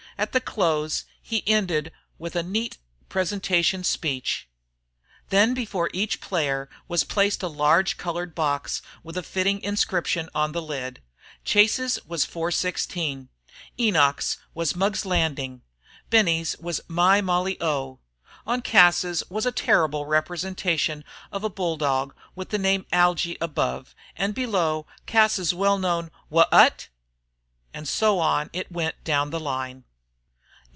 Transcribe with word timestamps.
At 0.17 0.33
the 0.33 0.39
close 0.41 1.05
he 1.19 1.41
ended 1.47 1.91
with 2.19 2.35
a 2.35 2.43
neat 2.43 2.77
presentation 3.09 3.83
speech. 3.83 4.47
Then 5.29 5.55
before 5.55 5.89
each 5.93 6.21
player 6.21 6.69
was 6.87 7.03
placed 7.03 7.41
a 7.41 7.47
large 7.47 7.97
colored 7.97 8.35
box 8.35 8.83
with 9.01 9.17
a 9.17 9.23
fitting 9.23 9.59
inscription 9.63 10.29
on 10.35 10.51
the 10.51 10.61
lid. 10.61 11.01
Chase's 11.43 11.97
was 12.05 12.23
"416." 12.23 13.29
Enoch's 13.79 14.37
was 14.53 14.75
"Mugg's 14.75 15.07
Landing." 15.07 15.63
Benny's 16.11 16.55
was 16.59 16.81
"My 16.87 17.19
Molly 17.21 17.57
O." 17.59 17.99
On 18.45 18.61
Cas's 18.61 19.23
was 19.27 19.47
a 19.47 19.51
terrible 19.51 20.05
representation 20.05 21.03
of 21.31 21.43
a 21.43 21.49
bulldog, 21.49 22.13
with 22.35 22.49
the 22.49 22.59
name 22.59 22.85
"Algy" 22.91 23.37
above, 23.41 23.95
and 24.15 24.35
below 24.35 24.85
Cas's 25.07 25.51
well 25.51 25.79
known 25.79 26.11
"Wha 26.29 26.45
at?" 26.51 26.89
And 27.73 27.87
so 27.87 28.19
on 28.19 28.51
it 28.53 28.71
went 28.71 29.03
down 29.03 29.31
the 29.31 29.39
line. 29.39 29.85